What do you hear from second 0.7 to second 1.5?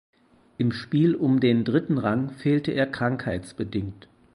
Spiel um